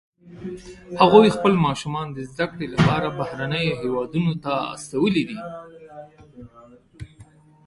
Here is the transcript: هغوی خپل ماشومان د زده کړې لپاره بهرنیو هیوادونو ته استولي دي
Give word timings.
هغوی 1.01 1.27
خپل 1.35 1.53
ماشومان 1.65 2.07
د 2.11 2.17
زده 2.31 2.45
کړې 2.51 2.67
لپاره 2.75 3.07
بهرنیو 3.19 3.77
هیوادونو 3.81 4.33
ته 4.43 4.53
استولي 4.75 5.23
دي 5.29 5.39